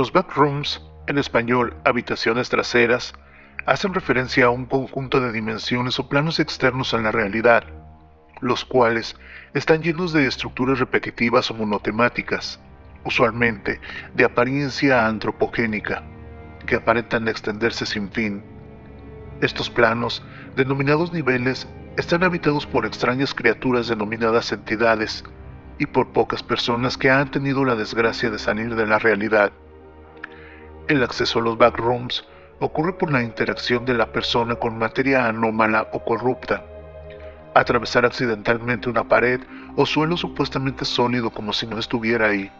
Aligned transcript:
Los 0.00 0.14
backrooms, 0.14 0.80
en 1.08 1.18
español 1.18 1.76
habitaciones 1.84 2.48
traseras, 2.48 3.12
hacen 3.66 3.92
referencia 3.92 4.46
a 4.46 4.48
un 4.48 4.64
conjunto 4.64 5.20
de 5.20 5.30
dimensiones 5.30 5.98
o 5.98 6.08
planos 6.08 6.40
externos 6.40 6.94
a 6.94 6.98
la 7.02 7.12
realidad, 7.12 7.64
los 8.40 8.64
cuales 8.64 9.16
están 9.52 9.82
llenos 9.82 10.14
de 10.14 10.26
estructuras 10.26 10.78
repetitivas 10.78 11.50
o 11.50 11.54
monotemáticas, 11.54 12.58
usualmente 13.04 13.78
de 14.14 14.24
apariencia 14.24 15.06
antropogénica, 15.06 16.02
que 16.64 16.76
aparentan 16.76 17.28
extenderse 17.28 17.84
sin 17.84 18.10
fin. 18.10 18.42
Estos 19.42 19.68
planos, 19.68 20.22
denominados 20.56 21.12
niveles, 21.12 21.68
están 21.98 22.24
habitados 22.24 22.64
por 22.64 22.86
extrañas 22.86 23.34
criaturas 23.34 23.88
denominadas 23.88 24.50
entidades 24.50 25.24
y 25.78 25.84
por 25.84 26.14
pocas 26.14 26.42
personas 26.42 26.96
que 26.96 27.10
han 27.10 27.30
tenido 27.30 27.66
la 27.66 27.74
desgracia 27.74 28.30
de 28.30 28.38
salir 28.38 28.74
de 28.74 28.86
la 28.86 28.98
realidad. 28.98 29.52
El 30.90 31.04
acceso 31.04 31.38
a 31.38 31.42
los 31.42 31.56
backrooms 31.56 32.24
ocurre 32.58 32.92
por 32.94 33.12
la 33.12 33.22
interacción 33.22 33.84
de 33.84 33.94
la 33.94 34.10
persona 34.10 34.56
con 34.56 34.76
materia 34.76 35.24
anómala 35.28 35.86
o 35.92 36.04
corrupta. 36.04 36.64
Atravesar 37.54 38.04
accidentalmente 38.04 38.90
una 38.90 39.04
pared 39.04 39.40
o 39.76 39.86
suelo 39.86 40.16
supuestamente 40.16 40.84
sólido 40.84 41.30
como 41.30 41.52
si 41.52 41.68
no 41.68 41.78
estuviera 41.78 42.26
ahí. 42.26 42.50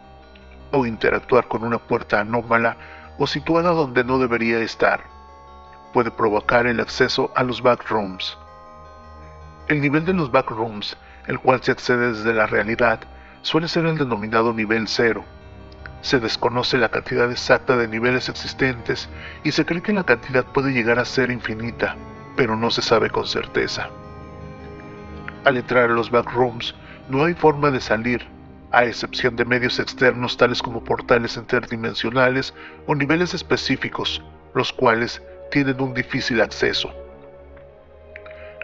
O 0.71 0.85
interactuar 0.85 1.49
con 1.49 1.65
una 1.65 1.77
puerta 1.77 2.21
anómala 2.21 2.77
o 3.19 3.27
situada 3.27 3.71
donde 3.71 4.05
no 4.05 4.17
debería 4.17 4.59
estar. 4.59 5.03
Puede 5.91 6.09
provocar 6.09 6.67
el 6.67 6.79
acceso 6.79 7.33
a 7.35 7.43
los 7.43 7.61
backrooms. 7.61 8.37
El 9.67 9.81
nivel 9.81 10.05
de 10.05 10.13
los 10.13 10.31
backrooms, 10.31 10.95
el 11.27 11.37
cual 11.37 11.61
se 11.61 11.73
accede 11.73 12.13
desde 12.13 12.33
la 12.33 12.47
realidad, 12.47 13.01
suele 13.41 13.67
ser 13.67 13.85
el 13.87 13.97
denominado 13.97 14.53
nivel 14.53 14.87
cero 14.87 15.25
se 16.01 16.19
desconoce 16.19 16.77
la 16.77 16.89
cantidad 16.89 17.31
exacta 17.31 17.77
de 17.77 17.87
niveles 17.87 18.29
existentes 18.29 19.09
y 19.43 19.51
se 19.51 19.65
cree 19.65 19.81
que 19.81 19.93
la 19.93 20.03
cantidad 20.03 20.45
puede 20.45 20.73
llegar 20.73 20.99
a 20.99 21.05
ser 21.05 21.31
infinita, 21.31 21.95
pero 22.35 22.55
no 22.55 22.71
se 22.71 22.81
sabe 22.81 23.09
con 23.09 23.27
certeza. 23.27 23.89
Al 25.45 25.57
entrar 25.57 25.89
a 25.89 25.93
los 25.93 26.11
backrooms, 26.11 26.75
no 27.09 27.23
hay 27.23 27.33
forma 27.33 27.71
de 27.71 27.81
salir, 27.81 28.27
a 28.71 28.85
excepción 28.85 29.35
de 29.35 29.45
medios 29.45 29.79
externos 29.79 30.37
tales 30.37 30.61
como 30.61 30.83
portales 30.83 31.35
interdimensionales 31.37 32.53
o 32.87 32.95
niveles 32.95 33.33
específicos, 33.33 34.23
los 34.53 34.71
cuales 34.71 35.21
tienen 35.51 35.81
un 35.81 35.93
difícil 35.93 36.41
acceso. 36.41 36.93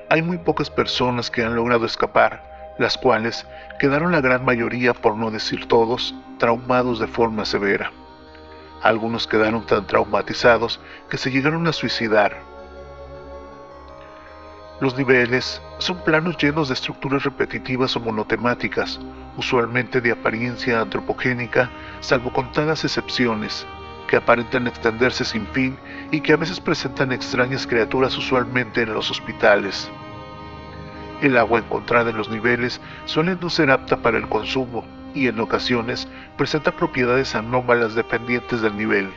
Hay 0.09 0.21
muy 0.21 0.37
pocas 0.37 0.69
personas 0.69 1.29
que 1.29 1.43
han 1.43 1.55
logrado 1.55 1.85
escapar, 1.85 2.56
las 2.77 2.97
cuales 2.97 3.45
quedaron 3.79 4.11
la 4.11 4.21
gran 4.21 4.45
mayoría, 4.45 4.93
por 4.93 5.15
no 5.15 5.31
decir 5.31 5.67
todos, 5.67 6.15
traumados 6.37 6.99
de 6.99 7.07
forma 7.07 7.45
severa. 7.45 7.91
Algunos 8.81 9.27
quedaron 9.27 9.65
tan 9.65 9.87
traumatizados 9.87 10.79
que 11.09 11.17
se 11.17 11.31
llegaron 11.31 11.67
a 11.67 11.73
suicidar. 11.73 12.37
Los 14.79 14.95
niveles 14.95 15.59
son 15.79 16.03
planos 16.03 16.37
llenos 16.37 16.67
de 16.67 16.75
estructuras 16.75 17.23
repetitivas 17.23 17.95
o 17.95 17.99
monotemáticas, 17.99 18.99
usualmente 19.35 20.01
de 20.01 20.11
apariencia 20.11 20.81
antropogénica, 20.81 21.71
salvo 21.99 22.31
contadas 22.31 22.83
excepciones, 22.83 23.65
que 24.07 24.17
aparentan 24.17 24.67
extenderse 24.67 25.25
sin 25.25 25.47
fin 25.47 25.77
y 26.11 26.21
que 26.21 26.33
a 26.33 26.37
veces 26.37 26.59
presentan 26.59 27.11
extrañas 27.11 27.65
criaturas 27.65 28.15
usualmente 28.17 28.83
en 28.83 28.93
los 28.93 29.09
hospitales. 29.09 29.89
El 31.19 31.35
agua 31.35 31.59
encontrada 31.59 32.11
en 32.11 32.17
los 32.17 32.29
niveles 32.29 32.79
suele 33.05 33.35
no 33.41 33.49
ser 33.49 33.71
apta 33.71 33.97
para 33.97 34.19
el 34.19 34.29
consumo 34.29 34.85
y 35.15 35.27
en 35.27 35.39
ocasiones 35.39 36.07
presenta 36.37 36.71
propiedades 36.71 37.33
anómalas 37.33 37.95
dependientes 37.95 38.61
del 38.61 38.77
nivel. 38.77 39.09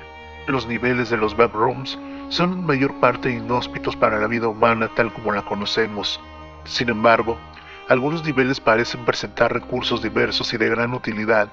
Los 0.46 0.66
niveles 0.66 1.10
de 1.10 1.18
los 1.18 1.36
backrooms 1.36 1.98
son 2.30 2.52
en 2.54 2.64
mayor 2.64 2.98
parte 3.00 3.30
inhóspitos 3.30 3.96
para 3.96 4.18
la 4.18 4.28
vida 4.28 4.48
humana 4.48 4.88
tal 4.96 5.12
como 5.12 5.32
la 5.32 5.42
conocemos. 5.42 6.18
Sin 6.64 6.88
embargo, 6.88 7.36
algunos 7.90 8.24
niveles 8.24 8.60
parecen 8.60 9.04
presentar 9.04 9.52
recursos 9.52 10.02
diversos 10.02 10.54
y 10.54 10.56
de 10.56 10.70
gran 10.70 10.94
utilidad, 10.94 11.48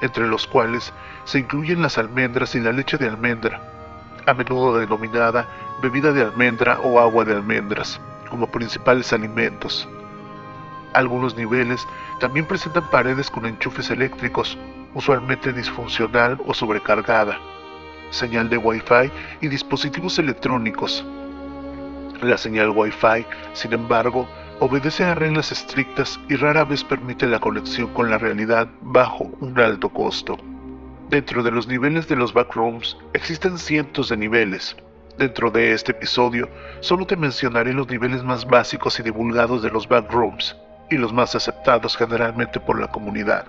entre 0.00 0.28
los 0.28 0.46
cuales 0.46 0.92
se 1.24 1.40
incluyen 1.40 1.82
las 1.82 1.98
almendras 1.98 2.54
y 2.54 2.60
la 2.60 2.70
leche 2.70 2.98
de 2.98 3.08
almendra, 3.08 3.60
a 4.26 4.34
menudo 4.34 4.78
denominada 4.78 5.48
bebida 5.82 6.12
de 6.12 6.22
almendra 6.22 6.78
o 6.78 7.00
agua 7.00 7.24
de 7.24 7.32
almendras 7.32 8.00
como 8.32 8.46
principales 8.46 9.12
alimentos. 9.12 9.86
Algunos 10.94 11.36
niveles 11.36 11.86
también 12.18 12.46
presentan 12.46 12.88
paredes 12.90 13.30
con 13.30 13.44
enchufes 13.44 13.90
eléctricos, 13.90 14.56
usualmente 14.94 15.52
disfuncional 15.52 16.40
o 16.46 16.54
sobrecargada, 16.54 17.38
señal 18.08 18.48
de 18.48 18.56
Wi-Fi 18.56 19.12
y 19.42 19.48
dispositivos 19.48 20.18
electrónicos. 20.18 21.04
La 22.22 22.38
señal 22.38 22.70
Wi-Fi, 22.70 23.26
sin 23.52 23.74
embargo, 23.74 24.26
obedece 24.60 25.04
a 25.04 25.14
reglas 25.14 25.52
estrictas 25.52 26.18
y 26.30 26.36
rara 26.36 26.64
vez 26.64 26.82
permite 26.84 27.26
la 27.26 27.38
conexión 27.38 27.92
con 27.92 28.08
la 28.08 28.16
realidad 28.16 28.66
bajo 28.80 29.30
un 29.40 29.60
alto 29.60 29.90
costo. 29.90 30.38
Dentro 31.10 31.42
de 31.42 31.50
los 31.50 31.68
niveles 31.68 32.08
de 32.08 32.16
los 32.16 32.32
backrooms 32.32 32.96
existen 33.12 33.58
cientos 33.58 34.08
de 34.08 34.16
niveles, 34.16 34.74
Dentro 35.18 35.50
de 35.50 35.72
este 35.72 35.92
episodio, 35.92 36.48
solo 36.80 37.06
te 37.06 37.16
mencionaré 37.16 37.72
los 37.72 37.88
niveles 37.88 38.22
más 38.22 38.46
básicos 38.46 38.98
y 38.98 39.02
divulgados 39.02 39.62
de 39.62 39.70
los 39.70 39.86
backrooms, 39.86 40.56
y 40.90 40.96
los 40.96 41.12
más 41.12 41.34
aceptados 41.34 41.96
generalmente 41.96 42.60
por 42.60 42.80
la 42.80 42.88
comunidad. 42.88 43.46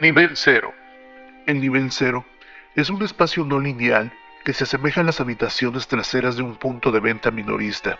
Nivel 0.00 0.36
0. 0.36 0.72
El 1.46 1.60
nivel 1.60 1.90
0 1.90 2.24
es 2.76 2.90
un 2.90 3.02
espacio 3.02 3.44
no 3.44 3.58
lineal 3.58 4.12
que 4.44 4.52
se 4.52 4.64
asemeja 4.64 5.00
a 5.00 5.04
las 5.04 5.20
habitaciones 5.20 5.88
traseras 5.88 6.36
de 6.36 6.42
un 6.42 6.54
punto 6.56 6.92
de 6.92 7.00
venta 7.00 7.30
minorista. 7.30 7.98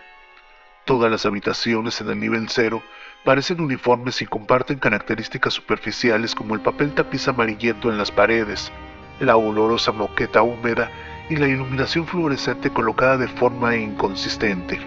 Todas 0.85 1.11
las 1.11 1.27
habitaciones 1.27 2.01
en 2.01 2.11
el 2.11 2.21
nivel 2.21 2.49
0 2.49 2.83
parecen 3.25 3.61
uniformes 3.61 4.23
y 4.23 4.27
comparten 4.27 4.79
características 4.79 5.53
superficiales 5.53 6.35
como 6.35 6.55
el 6.55 6.61
papel 6.61 6.95
tapiz 6.95 7.27
amarillento 7.27 7.91
en 7.91 7.99
las 7.99 8.13
paredes, 8.13 8.73
la 9.21 9.37
olorosa 9.37 9.91
moqueta 9.91 10.43
húmeda 10.43 10.91
y 11.31 11.37
la 11.37 11.47
iluminación 11.47 12.07
fluorescente 12.07 12.71
colocada 12.71 13.19
de 13.19 13.29
forma 13.29 13.77
inconsistente. 13.77 14.81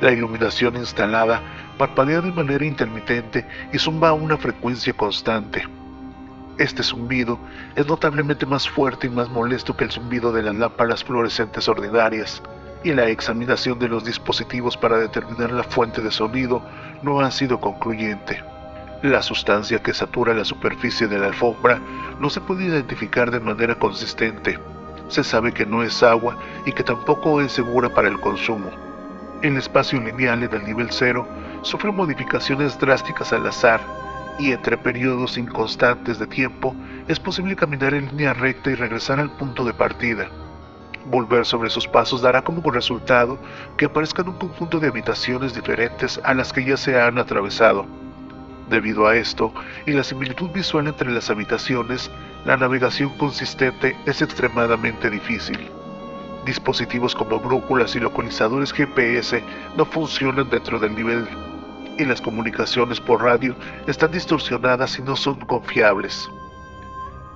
La 0.00 0.12
iluminación 0.12 0.76
instalada 0.76 1.42
parpadea 1.76 2.20
de 2.20 2.32
manera 2.32 2.64
intermitente 2.64 3.46
y 3.72 3.78
zumba 3.78 4.10
a 4.10 4.14
una 4.14 4.36
frecuencia 4.36 4.92
constante. 4.92 5.64
Este 6.56 6.82
zumbido 6.82 7.38
es 7.76 7.86
notablemente 7.86 8.46
más 8.46 8.68
fuerte 8.68 9.06
y 9.06 9.10
más 9.10 9.28
molesto 9.28 9.76
que 9.76 9.84
el 9.84 9.90
zumbido 9.90 10.32
de 10.32 10.42
las 10.42 10.54
lámparas 10.54 11.04
fluorescentes 11.04 11.68
ordinarias, 11.68 12.42
y 12.84 12.92
la 12.92 13.08
examinación 13.08 13.78
de 13.78 13.88
los 13.88 14.04
dispositivos 14.04 14.76
para 14.76 14.98
determinar 14.98 15.50
la 15.52 15.64
fuente 15.64 16.00
de 16.00 16.10
sonido 16.10 16.62
no 17.02 17.20
ha 17.20 17.30
sido 17.30 17.60
concluyente. 17.60 18.42
La 19.02 19.22
sustancia 19.22 19.82
que 19.82 19.94
satura 19.94 20.34
la 20.34 20.44
superficie 20.44 21.06
de 21.06 21.18
la 21.18 21.26
alfombra 21.26 21.80
no 22.20 22.30
se 22.30 22.40
puede 22.40 22.64
identificar 22.64 23.30
de 23.30 23.40
manera 23.40 23.76
consistente, 23.76 24.58
se 25.08 25.24
sabe 25.24 25.52
que 25.52 25.66
no 25.66 25.82
es 25.82 26.02
agua 26.02 26.36
y 26.64 26.72
que 26.72 26.84
tampoco 26.84 27.40
es 27.40 27.52
segura 27.52 27.88
para 27.88 28.08
el 28.08 28.20
consumo. 28.20 28.70
El 29.42 29.56
espacio 29.56 30.00
lineal 30.00 30.42
en 30.42 30.52
el 30.52 30.64
nivel 30.64 30.88
cero 30.90 31.26
sufre 31.62 31.92
modificaciones 31.92 32.78
drásticas 32.78 33.32
al 33.32 33.46
azar 33.46 33.80
y 34.38 34.52
entre 34.52 34.78
periodos 34.78 35.36
inconstantes 35.38 36.18
de 36.18 36.26
tiempo 36.26 36.74
es 37.08 37.18
posible 37.18 37.56
caminar 37.56 37.94
en 37.94 38.08
línea 38.08 38.34
recta 38.34 38.70
y 38.70 38.74
regresar 38.74 39.18
al 39.20 39.30
punto 39.30 39.64
de 39.64 39.74
partida. 39.74 40.28
Volver 41.06 41.46
sobre 41.46 41.70
sus 41.70 41.88
pasos 41.88 42.20
dará 42.20 42.42
como 42.42 42.70
resultado 42.70 43.38
que 43.76 43.86
aparezcan 43.86 44.28
un 44.28 44.38
conjunto 44.38 44.78
de 44.78 44.88
habitaciones 44.88 45.54
diferentes 45.54 46.20
a 46.22 46.34
las 46.34 46.52
que 46.52 46.64
ya 46.64 46.76
se 46.76 47.00
han 47.00 47.18
atravesado. 47.18 47.86
Debido 48.70 49.06
a 49.06 49.16
esto 49.16 49.52
y 49.86 49.92
la 49.92 50.04
similitud 50.04 50.50
visual 50.50 50.88
entre 50.88 51.10
las 51.10 51.30
habitaciones, 51.30 52.10
la 52.44 52.56
navegación 52.56 53.10
consistente 53.16 53.96
es 54.04 54.20
extremadamente 54.20 55.08
difícil. 55.08 55.70
Dispositivos 56.44 57.14
como 57.14 57.40
brújulas 57.40 57.96
y 57.96 58.00
localizadores 58.00 58.72
GPS 58.72 59.42
no 59.76 59.86
funcionan 59.86 60.50
dentro 60.50 60.78
del 60.78 60.94
nivel 60.94 61.26
y 61.98 62.04
las 62.04 62.20
comunicaciones 62.20 63.00
por 63.00 63.22
radio 63.22 63.56
están 63.86 64.12
distorsionadas 64.12 64.98
y 64.98 65.02
no 65.02 65.16
son 65.16 65.40
confiables. 65.40 66.28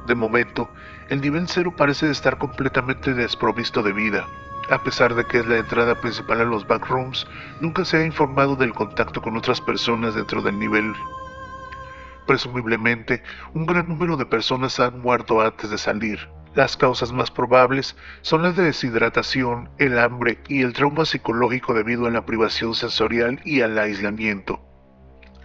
De 0.06 0.14
momento, 0.14 0.69
el 1.08 1.20
nivel 1.20 1.49
cero 1.49 1.73
parece 1.76 2.11
estar 2.11 2.38
completamente 2.38 3.14
desprovisto 3.14 3.82
de 3.82 3.93
vida. 3.93 4.26
A 4.70 4.82
pesar 4.82 5.14
de 5.14 5.25
que 5.25 5.38
es 5.38 5.46
la 5.46 5.58
entrada 5.58 5.94
principal 5.94 6.40
a 6.40 6.44
los 6.44 6.67
backrooms, 6.67 7.26
nunca 7.61 7.85
se 7.85 7.99
ha 7.99 8.06
informado 8.06 8.55
del 8.55 8.73
contacto 8.73 9.20
con 9.20 9.37
otras 9.37 9.61
personas 9.61 10.14
dentro 10.14 10.40
del 10.40 10.58
nivel 10.58 10.94
Presumiblemente, 12.26 13.22
un 13.54 13.66
gran 13.66 13.88
número 13.88 14.16
de 14.16 14.26
personas 14.26 14.78
han 14.80 15.00
muerto 15.00 15.40
antes 15.40 15.70
de 15.70 15.78
salir. 15.78 16.28
Las 16.54 16.76
causas 16.76 17.12
más 17.12 17.30
probables 17.30 17.96
son 18.20 18.42
la 18.42 18.52
deshidratación, 18.52 19.70
el 19.78 19.98
hambre 19.98 20.38
y 20.48 20.62
el 20.62 20.74
trauma 20.74 21.06
psicológico 21.06 21.72
debido 21.72 22.06
a 22.06 22.10
la 22.10 22.26
privación 22.26 22.74
sensorial 22.74 23.40
y 23.44 23.62
al 23.62 23.78
aislamiento. 23.78 24.60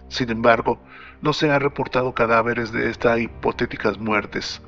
Sin 0.08 0.30
embargo, 0.30 0.80
no 1.22 1.32
se 1.32 1.50
han 1.50 1.60
reportado 1.60 2.14
cadáveres 2.14 2.72
de 2.72 2.90
estas 2.90 3.20
hipotéticas 3.20 3.98
muertes. 3.98 4.62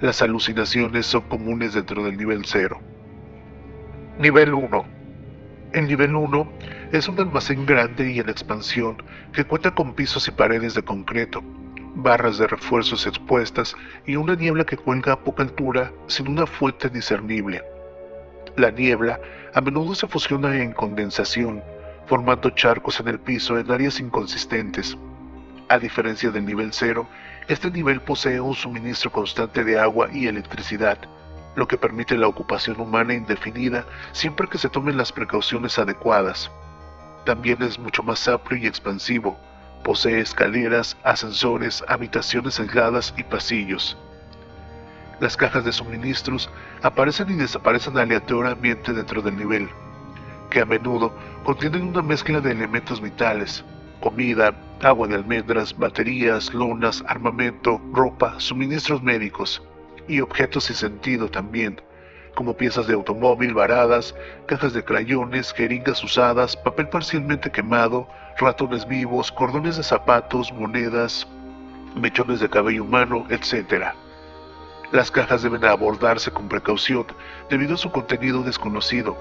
Las 0.00 0.22
alucinaciones 0.22 1.06
son 1.06 1.22
comunes 1.22 1.74
dentro 1.74 2.04
del 2.04 2.16
nivel 2.16 2.44
0. 2.44 2.80
Nivel 4.18 4.54
1. 4.54 4.84
El 5.72 5.86
nivel 5.86 6.14
1 6.14 6.52
es 6.92 7.06
un 7.06 7.20
almacén 7.20 7.66
grande 7.66 8.10
y 8.10 8.18
en 8.18 8.28
expansión 8.28 9.00
que 9.32 9.44
cuenta 9.44 9.72
con 9.72 9.94
pisos 9.94 10.26
y 10.26 10.32
paredes 10.32 10.74
de 10.74 10.82
concreto, 10.82 11.40
barras 11.94 12.38
de 12.38 12.48
refuerzos 12.48 13.06
expuestas 13.06 13.76
y 14.06 14.16
una 14.16 14.34
niebla 14.34 14.64
que 14.64 14.76
cuelga 14.76 15.12
a 15.12 15.20
poca 15.20 15.44
altura 15.44 15.92
sin 16.08 16.26
una 16.26 16.46
fuente 16.46 16.88
discernible. 16.88 17.62
La 18.56 18.72
niebla 18.72 19.20
a 19.54 19.60
menudo 19.60 19.94
se 19.94 20.08
fusiona 20.08 20.60
en 20.60 20.72
condensación, 20.72 21.62
formando 22.06 22.50
charcos 22.50 22.98
en 22.98 23.06
el 23.06 23.20
piso 23.20 23.56
en 23.56 23.70
áreas 23.70 24.00
inconsistentes. 24.00 24.98
A 25.68 25.78
diferencia 25.78 26.32
del 26.32 26.44
nivel 26.44 26.72
0, 26.72 27.06
este 27.46 27.70
nivel 27.70 28.00
posee 28.00 28.40
un 28.40 28.54
suministro 28.54 29.12
constante 29.12 29.62
de 29.62 29.78
agua 29.78 30.08
y 30.12 30.26
electricidad, 30.26 30.98
lo 31.54 31.68
que 31.68 31.78
permite 31.78 32.16
la 32.16 32.26
ocupación 32.26 32.80
humana 32.80 33.14
indefinida 33.14 33.86
siempre 34.10 34.48
que 34.48 34.58
se 34.58 34.68
tomen 34.68 34.96
las 34.96 35.12
precauciones 35.12 35.78
adecuadas. 35.78 36.50
También 37.24 37.62
es 37.62 37.78
mucho 37.78 38.02
más 38.02 38.26
amplio 38.28 38.58
y 38.58 38.66
expansivo. 38.66 39.38
Posee 39.84 40.20
escaleras, 40.20 40.96
ascensores, 41.04 41.84
habitaciones 41.88 42.58
aisladas 42.60 43.14
y 43.16 43.22
pasillos. 43.22 43.96
Las 45.20 45.36
cajas 45.36 45.64
de 45.64 45.72
suministros 45.72 46.50
aparecen 46.82 47.30
y 47.30 47.34
desaparecen 47.34 47.98
aleatoriamente 47.98 48.92
dentro 48.92 49.20
del 49.20 49.36
nivel, 49.36 49.68
que 50.48 50.60
a 50.60 50.64
menudo 50.64 51.14
contienen 51.44 51.88
una 51.88 52.02
mezcla 52.02 52.40
de 52.40 52.52
elementos 52.52 53.00
vitales, 53.02 53.64
comida, 54.00 54.54
agua 54.82 55.08
de 55.08 55.16
almendras, 55.16 55.76
baterías, 55.76 56.54
lonas, 56.54 57.04
armamento, 57.06 57.80
ropa, 57.92 58.40
suministros 58.40 59.02
médicos 59.02 59.62
y 60.08 60.20
objetos 60.20 60.64
sin 60.64 60.76
sentido 60.76 61.30
también, 61.30 61.80
como 62.34 62.56
piezas 62.56 62.86
de 62.86 62.94
automóvil 62.94 63.54
varadas, 63.54 64.14
cajas 64.46 64.72
de 64.72 64.84
crayones, 64.84 65.52
jeringas 65.52 66.02
usadas, 66.02 66.56
papel 66.56 66.88
parcialmente 66.88 67.50
quemado, 67.50 68.08
ratones 68.38 68.86
vivos, 68.86 69.30
cordones 69.32 69.76
de 69.76 69.82
zapatos, 69.82 70.52
monedas, 70.52 71.26
mechones 71.94 72.40
de 72.40 72.48
cabello 72.48 72.84
humano, 72.84 73.26
etc. 73.30 73.86
Las 74.92 75.10
cajas 75.10 75.42
deben 75.42 75.64
abordarse 75.64 76.30
con 76.30 76.48
precaución 76.48 77.06
debido 77.48 77.74
a 77.74 77.78
su 77.78 77.90
contenido 77.90 78.42
desconocido, 78.42 79.16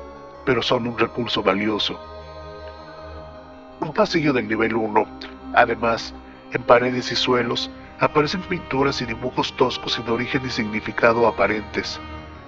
pero 0.45 0.61
son 0.61 0.87
un 0.87 0.97
recurso 0.97 1.43
valioso. 1.43 1.99
Un 3.81 3.93
pasillo 3.93 4.33
del 4.33 4.47
nivel 4.47 4.75
1 4.75 5.07
Además, 5.53 6.13
en 6.51 6.61
paredes 6.63 7.11
y 7.11 7.15
suelos 7.15 7.69
aparecen 7.99 8.41
pinturas 8.41 9.01
y 9.01 9.05
dibujos 9.05 9.55
toscos 9.55 9.93
sin 9.93 10.07
origen 10.09 10.45
y 10.45 10.49
significado 10.49 11.27
aparentes. 11.27 11.99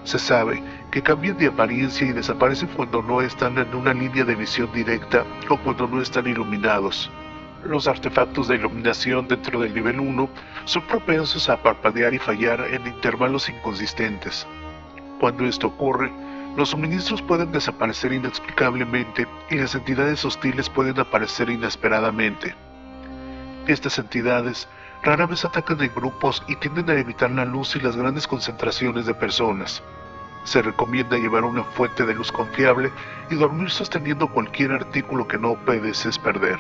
Se 0.03 0.18
sabe 0.18 0.63
que 0.92 1.01
cambian 1.01 1.38
de 1.38 1.48
apariencia 1.48 2.07
y 2.07 2.12
desaparecen 2.12 2.69
cuando 2.69 3.01
no 3.01 3.21
están 3.21 3.57
en 3.57 3.74
una 3.75 3.94
línea 3.94 4.25
de 4.25 4.36
visión 4.36 4.71
directa 4.74 5.24
o 5.50 5.57
cuando 5.57 5.88
no 5.88 6.01
están 6.01 6.27
iluminados. 6.27 7.09
Los 7.63 7.88
artefactos 7.88 8.48
de 8.48 8.56
iluminación 8.56 9.27
dentro 9.27 9.59
del 9.59 9.75
nivel 9.75 10.00
1 10.00 10.30
son 10.65 10.88
propensos 10.88 11.48
a 11.50 11.62
parpadear 11.62 12.13
y 12.13 12.18
fallar 12.18 12.62
en 12.62 12.88
intervalos 12.88 13.48
inconsistentes. 13.50 14.48
Cuando 15.19 15.45
esto 15.45 15.68
ocurre, 15.68 16.12
los 16.57 16.69
suministros 16.69 17.21
pueden 17.21 17.51
desaparecer 17.51 18.12
inexplicablemente 18.12 19.27
y 19.51 19.56
las 19.56 19.75
entidades 19.75 20.25
hostiles 20.25 20.69
pueden 20.69 21.00
aparecer 21.00 21.50
inesperadamente. 21.51 22.56
Estas 23.68 24.00
entidades 24.00 24.68
rara 25.03 25.25
vez 25.25 25.44
atacan 25.45 25.81
en 25.81 25.94
grupos 25.94 26.44
y 26.48 26.56
tienden 26.57 26.89
a 26.89 26.94
evitar 26.94 27.31
la 27.31 27.45
luz 27.45 27.75
y 27.75 27.80
las 27.80 27.95
grandes 27.95 28.27
concentraciones 28.27 29.06
de 29.06 29.13
personas. 29.13 29.81
Se 30.44 30.62
recomienda 30.62 31.18
llevar 31.18 31.44
una 31.44 31.63
fuente 31.63 32.06
de 32.06 32.13
luz 32.13 32.31
confiable 32.31 32.92
y 33.30 33.36
dormir 33.36 33.69
sosteniendo 33.69 34.27
cualquier 34.27 34.71
artículo 34.71 35.27
que 35.27 35.38
no 35.38 35.56
puedes 35.65 36.18
perder. 36.19 36.59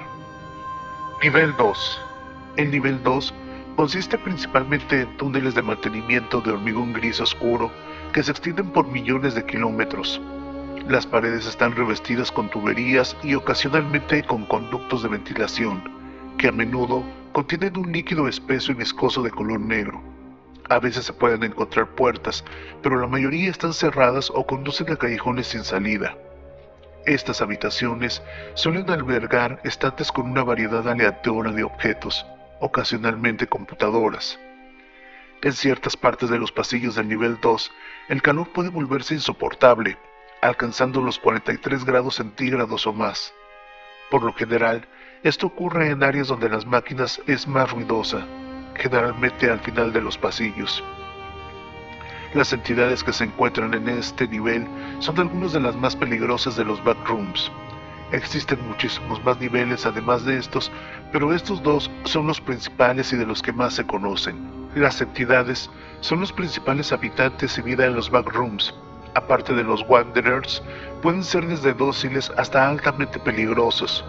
Nivel 1.21 1.55
2. 1.57 2.01
El 2.57 2.71
nivel 2.71 3.01
2 3.03 3.33
consiste 3.75 4.17
principalmente 4.17 5.01
en 5.01 5.17
túneles 5.17 5.55
de 5.55 5.61
mantenimiento 5.61 6.41
de 6.41 6.51
hormigón 6.51 6.93
gris 6.93 7.19
oscuro 7.21 7.71
que 8.11 8.23
se 8.23 8.31
extienden 8.31 8.71
por 8.71 8.87
millones 8.87 9.35
de 9.35 9.45
kilómetros. 9.45 10.19
Las 10.87 11.05
paredes 11.05 11.45
están 11.45 11.75
revestidas 11.75 12.31
con 12.31 12.49
tuberías 12.49 13.15
y 13.23 13.35
ocasionalmente 13.35 14.23
con 14.23 14.45
conductos 14.45 15.03
de 15.03 15.09
ventilación 15.09 15.83
que 16.37 16.47
a 16.47 16.51
menudo 16.51 17.03
contienen 17.31 17.77
un 17.77 17.91
líquido 17.91 18.27
espeso 18.27 18.71
y 18.71 18.75
viscoso 18.75 19.21
de 19.23 19.31
color 19.31 19.59
negro. 19.59 20.01
A 20.69 20.79
veces 20.79 21.05
se 21.05 21.13
pueden 21.13 21.43
encontrar 21.43 21.95
puertas, 21.95 22.43
pero 22.81 22.99
la 22.99 23.07
mayoría 23.07 23.49
están 23.49 23.73
cerradas 23.73 24.31
o 24.33 24.45
conducen 24.45 24.91
a 24.91 24.95
callejones 24.95 25.47
sin 25.47 25.63
salida. 25.63 26.15
Estas 27.05 27.41
habitaciones 27.41 28.21
suelen 28.53 28.89
albergar 28.89 29.59
estantes 29.63 30.11
con 30.11 30.29
una 30.29 30.43
variedad 30.43 30.87
aleatoria 30.87 31.51
de 31.51 31.63
objetos, 31.63 32.25
ocasionalmente 32.59 33.47
computadoras. 33.47 34.39
En 35.41 35.53
ciertas 35.53 35.97
partes 35.97 36.29
de 36.29 36.37
los 36.37 36.51
pasillos 36.51 36.95
del 36.95 37.07
nivel 37.07 37.39
2, 37.41 37.71
el 38.09 38.21
calor 38.21 38.47
puede 38.53 38.69
volverse 38.69 39.15
insoportable, 39.15 39.97
alcanzando 40.41 41.01
los 41.01 41.17
43 41.17 41.83
grados 41.83 42.15
centígrados 42.15 42.85
o 42.85 42.93
más. 42.93 43.33
Por 44.11 44.23
lo 44.23 44.33
general, 44.33 44.87
esto 45.23 45.45
ocurre 45.47 45.91
en 45.91 46.01
áreas 46.01 46.29
donde 46.29 46.49
las 46.49 46.65
máquinas 46.65 47.21
es 47.27 47.47
más 47.47 47.69
ruidosa, 47.71 48.25
generalmente 48.75 49.51
al 49.51 49.59
final 49.59 49.93
de 49.93 50.01
los 50.01 50.17
pasillos. 50.17 50.83
Las 52.33 52.53
entidades 52.53 53.03
que 53.03 53.13
se 53.13 53.25
encuentran 53.25 53.73
en 53.75 53.87
este 53.87 54.27
nivel 54.27 54.65
son 54.97 55.19
algunas 55.19 55.53
de 55.53 55.59
las 55.59 55.75
más 55.75 55.95
peligrosas 55.95 56.55
de 56.55 56.65
los 56.65 56.83
backrooms. 56.83 57.51
Existen 58.11 58.67
muchísimos 58.67 59.23
más 59.23 59.39
niveles 59.39 59.85
además 59.85 60.25
de 60.25 60.37
estos, 60.37 60.71
pero 61.11 61.33
estos 61.33 61.61
dos 61.61 61.91
son 62.05 62.25
los 62.25 62.41
principales 62.41 63.13
y 63.13 63.17
de 63.17 63.25
los 63.27 63.43
que 63.43 63.53
más 63.53 63.75
se 63.75 63.85
conocen. 63.85 64.39
Las 64.73 65.01
entidades 65.01 65.69
son 65.99 66.21
los 66.21 66.33
principales 66.33 66.91
habitantes 66.91 67.59
y 67.59 67.61
vida 67.61 67.85
en 67.85 67.95
los 67.95 68.09
backrooms. 68.09 68.73
Aparte 69.13 69.53
de 69.53 69.63
los 69.63 69.85
Wanderers, 69.87 70.63
pueden 71.03 71.23
ser 71.23 71.45
desde 71.45 71.73
dóciles 71.73 72.31
hasta 72.37 72.67
altamente 72.67 73.19
peligrosos, 73.19 74.03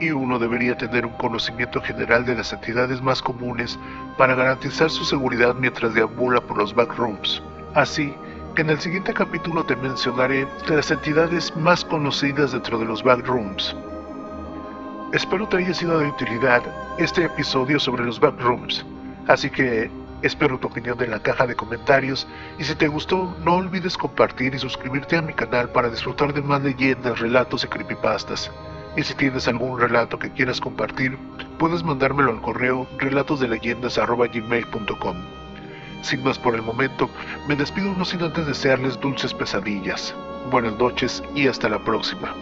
y 0.00 0.10
uno 0.10 0.38
debería 0.38 0.76
tener 0.76 1.04
un 1.04 1.12
conocimiento 1.12 1.80
general 1.80 2.24
de 2.24 2.36
las 2.36 2.52
entidades 2.52 3.02
más 3.02 3.20
comunes 3.20 3.78
para 4.16 4.34
garantizar 4.34 4.90
su 4.90 5.04
seguridad 5.04 5.54
mientras 5.54 5.94
deambula 5.94 6.40
por 6.40 6.58
los 6.58 6.74
backrooms. 6.74 7.42
Así 7.74 8.14
que 8.54 8.62
en 8.62 8.70
el 8.70 8.80
siguiente 8.80 9.12
capítulo 9.12 9.64
te 9.64 9.76
mencionaré 9.76 10.46
las 10.68 10.90
entidades 10.90 11.54
más 11.56 11.84
conocidas 11.84 12.52
dentro 12.52 12.78
de 12.78 12.84
los 12.84 13.02
backrooms. 13.02 13.76
Espero 15.12 15.48
te 15.48 15.58
haya 15.58 15.74
sido 15.74 15.98
de 15.98 16.08
utilidad 16.08 16.62
este 16.98 17.24
episodio 17.24 17.80
sobre 17.80 18.04
los 18.04 18.20
backrooms, 18.20 18.84
así 19.26 19.48
que 19.48 19.90
espero 20.22 20.58
tu 20.58 20.66
opinión 20.68 21.00
en 21.02 21.12
la 21.12 21.20
caja 21.20 21.46
de 21.46 21.54
comentarios 21.54 22.26
y 22.58 22.64
si 22.64 22.74
te 22.74 22.88
gustó 22.88 23.34
no 23.44 23.54
olvides 23.56 23.96
compartir 23.96 24.54
y 24.54 24.58
suscribirte 24.58 25.16
a 25.16 25.22
mi 25.22 25.32
canal 25.32 25.70
para 25.70 25.88
disfrutar 25.88 26.34
de 26.34 26.42
más 26.42 26.62
leyendas, 26.62 27.20
relatos 27.20 27.64
y 27.64 27.68
creepypastas. 27.68 28.50
Y 28.96 29.04
si 29.04 29.14
tienes 29.14 29.46
algún 29.48 29.78
relato 29.78 30.18
que 30.18 30.32
quieras 30.32 30.60
compartir, 30.60 31.16
puedes 31.58 31.84
mandármelo 31.84 32.32
al 32.32 32.40
correo 32.40 32.88
relatosdeleyendas.gmail.com. 32.98 35.16
Sin 36.02 36.22
más 36.22 36.38
por 36.38 36.54
el 36.54 36.62
momento, 36.62 37.10
me 37.48 37.56
despido 37.56 37.92
no 37.94 38.04
sin 38.04 38.22
antes 38.22 38.46
desearles 38.46 39.00
dulces 39.00 39.34
pesadillas. 39.34 40.14
Buenas 40.50 40.78
noches 40.78 41.24
y 41.34 41.48
hasta 41.48 41.68
la 41.68 41.80
próxima. 41.80 42.32